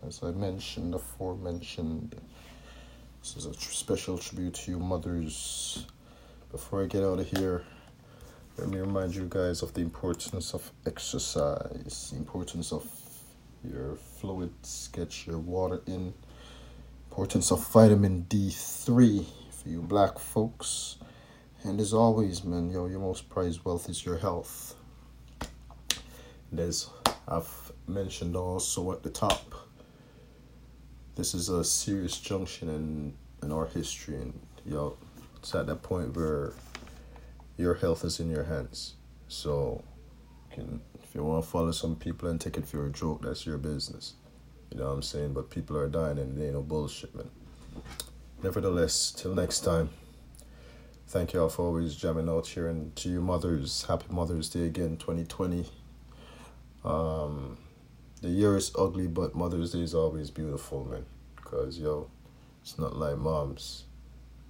[0.07, 2.15] as I mentioned, aforementioned,
[3.23, 5.87] this is a special tribute to you, mothers.
[6.55, 7.65] Before I get out of here,
[8.57, 12.89] let me remind you guys of the importance of exercise, the importance of
[13.69, 16.15] your fluids, get your water in,
[17.11, 20.99] importance of vitamin D3 for you black folks.
[21.65, 24.77] And as always, man, yo, your most prized wealth is your health.
[26.53, 26.89] And as
[27.27, 29.55] I've mentioned also at the top,
[31.17, 34.19] this is a serious junction in, in our history.
[34.19, 34.97] And, yo,
[35.45, 36.55] it's at that point where
[37.59, 38.95] your health is in your hands.
[39.29, 39.85] So,
[40.49, 43.21] you can if you want to follow some people and take it for a joke,
[43.21, 44.15] that's your business.
[44.73, 45.35] You know what I'm saying?
[45.35, 47.29] But people are dying and it ain't no bullshit, man.
[48.43, 49.91] Nevertheless, till next time.
[51.09, 54.65] Thank you all for always jamming out here and to you mothers, happy Mother's Day
[54.65, 55.67] again, 2020.
[56.87, 57.59] Um,
[58.23, 61.05] the year is ugly, but Mother's Day is always beautiful, man.
[61.37, 62.09] Because, yo,
[62.63, 63.85] it's not like moms.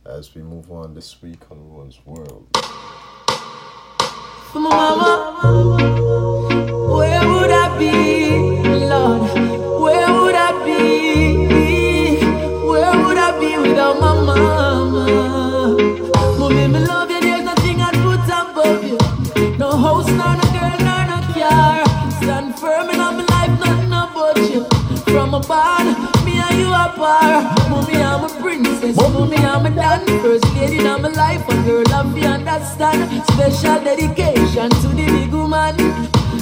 [0.07, 2.47] As we move on this week on Rohan's World.
[4.53, 5.33] For my mama,
[6.95, 9.23] where would I be, Lord?
[9.81, 12.19] Where would I be?
[12.69, 15.07] Where would I be without my mama?
[16.39, 18.99] Mommy, me love you, there's nothing I'd put above you.
[19.57, 21.85] No house, nor no girl, nor no car.
[22.21, 24.67] Stand firm in my life, nothing about you.
[25.13, 25.87] From a barn,
[26.27, 27.71] me and you apart.
[27.71, 28.97] Mommy, I'm a princess.
[29.31, 30.07] me I'm a dan.
[30.23, 33.23] First lady in my life, a girl of you understand.
[33.33, 35.77] Special dedication to the big woman.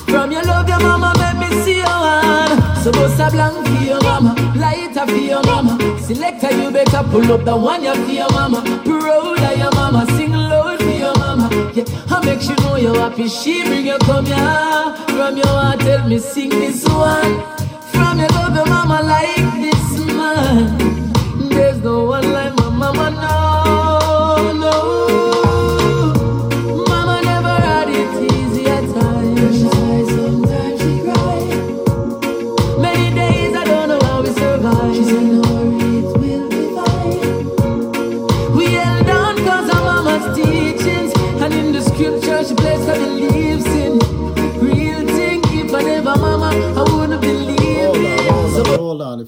[0.07, 2.61] From your love, your mama, make me see your hand.
[2.83, 5.79] So bust a blank for your mama, light up for your mama.
[6.01, 8.61] Selector, you better pull up the one you for your mama.
[8.85, 11.49] Proud of your mama, sing loud for your mama.
[11.75, 13.29] Yeah, I make sure know you're happy.
[13.29, 14.97] She bring you come here.
[15.17, 17.41] From your heart, tell me sing this one.
[17.93, 21.02] From your love, your mama like this man.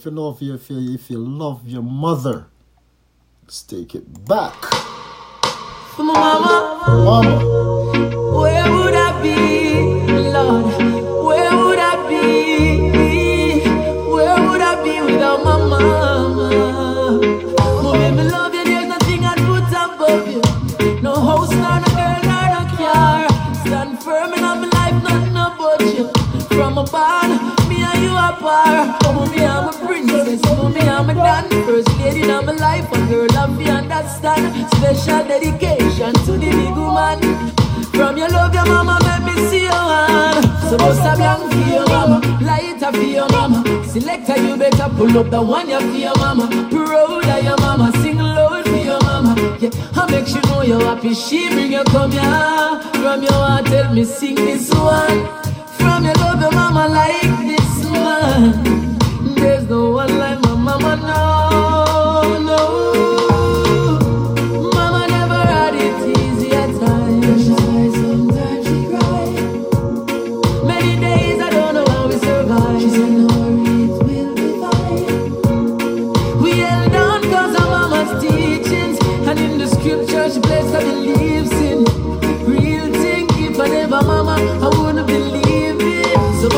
[0.04, 0.58] If you know if you
[0.92, 2.48] if you love your mother,
[3.42, 4.54] let's take it back.
[5.96, 6.84] for my mama.
[7.06, 7.36] Mama,
[8.38, 10.66] Where would I be, Lord?
[11.24, 13.64] Where would I be?
[14.12, 17.20] Where would I be without my mama?
[17.82, 21.00] Mommy, me love you, there's nothing I'd put above you.
[21.00, 23.28] No house, nor no girl, nor no car.
[23.64, 26.10] Stand firm in my life, nothing about you.
[26.54, 26.76] From
[28.24, 30.42] a barn, me and you I'm a princess.
[30.44, 31.48] Mommy, I'm a dan.
[31.66, 34.68] First lady in my life, a girl of you understand.
[34.76, 37.18] Special dedication to the big woman.
[37.92, 40.44] From your love, your mama, make me see your hand.
[40.68, 43.62] So bust a blank for your mama, light up for your mama.
[43.86, 46.46] Selector, you better pull up the one you for your mama.
[46.70, 49.34] Proud of your mama, sing loud for your mama.
[49.60, 51.14] Yeah, I make sure know you're happy.
[51.14, 52.80] She bring you come here.
[53.02, 55.20] From your heart, tell me sing this one.
[55.78, 57.43] From your love, your mama like.
[58.34, 62.60] There's no one like my mama, no, no.
[64.74, 65.94] Mama never had it
[67.94, 69.38] sometimes she.
[70.66, 72.14] Many days I don't know how we.
[72.80, 73.18] She said,
[74.02, 74.34] will.
[76.42, 76.92] We held
[77.54, 78.98] of mama's teachings.
[79.28, 79.68] And in the
[80.28, 80.40] she
[80.72, 81.84] her beliefs in.
[82.50, 86.18] Real thing, if I never mama, I wouldn't believe it.
[86.42, 86.48] So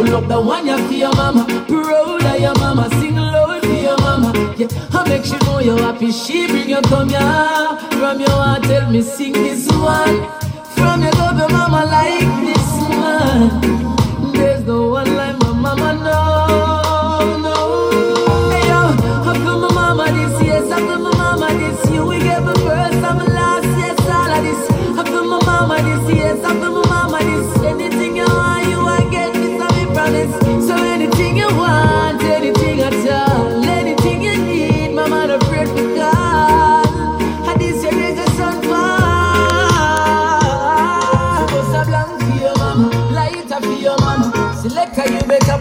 [0.00, 1.44] pull up the one you for your mama.
[1.68, 4.30] Proud of your mama, sing loud for your mama.
[4.56, 6.10] Yeah, I make sure know you're happy.
[6.10, 7.78] She bring you come here.
[7.98, 10.16] From your heart, tell me sing this one.
[10.76, 13.79] From your love, your mama like this man.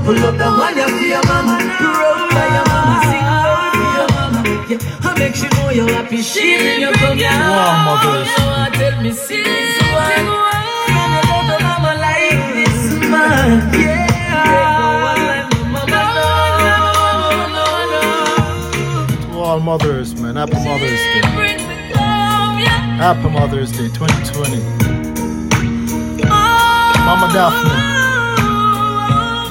[0.10, 1.54] Pull up the one for your mama.
[1.86, 2.98] Roll by your mama.
[3.06, 4.42] Sing low for your mama.
[4.66, 6.24] Yeah, I make you know you're happy.
[6.24, 7.20] She in your come.
[7.20, 8.28] Wow, oh, mothers.
[8.80, 9.46] Tell me, sing
[9.94, 10.26] one.
[10.90, 13.70] From your love the mama like this man.
[13.78, 14.10] Yeah.
[19.32, 20.38] To all mothers, man.
[20.38, 21.22] Happy Mother's Day.
[22.98, 24.58] Happy Mother's Day 2020.
[27.06, 27.89] Mama Daphne.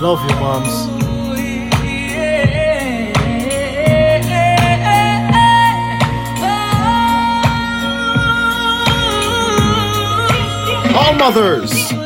[0.01, 0.86] Love you, moms.
[10.94, 11.97] All mothers.